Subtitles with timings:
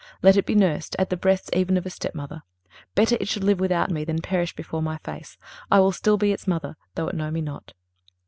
[0.23, 2.41] Let it be nursed at the breasts even of a step mother.
[2.95, 5.37] Better it should live without me than perish before my face.
[5.69, 7.73] I will still be its mother, though it know me not.